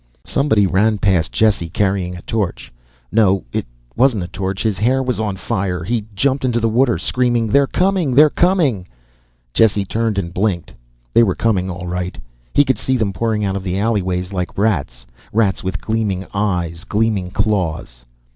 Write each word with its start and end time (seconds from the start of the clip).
Somebody 0.25 0.65
ran 0.65 0.97
past 0.97 1.31
Jesse, 1.31 1.69
carrying 1.69 2.15
a 2.17 2.23
torch. 2.23 2.73
No, 3.11 3.43
it 3.53 3.67
wasn't 3.95 4.23
a 4.23 4.27
torch 4.27 4.63
his 4.63 4.79
hair 4.79 5.03
was 5.03 5.19
on 5.19 5.35
fire. 5.35 5.83
He 5.83 6.07
jumped 6.15 6.43
into 6.43 6.59
the 6.59 6.67
water, 6.67 6.97
screaming, 6.97 7.45
"They're 7.49 7.67
coming! 7.67 8.15
They're 8.15 8.31
coming!" 8.31 8.87
Jesse 9.53 9.85
turned 9.85 10.17
and 10.17 10.33
blinked. 10.33 10.73
They 11.13 11.21
were 11.21 11.35
coming, 11.35 11.69
all 11.69 11.85
right. 11.85 12.17
He 12.55 12.65
could 12.65 12.79
see 12.79 12.97
them 12.97 13.13
pouring 13.13 13.45
out 13.45 13.55
of 13.55 13.61
the 13.63 13.77
alleyway 13.77 14.23
like 14.23 14.57
rats. 14.57 15.05
Rats 15.31 15.63
with 15.63 15.79
gleaming 15.79 16.25
eyes, 16.33 16.83
gleaming 16.83 17.29
claws. 17.29 18.03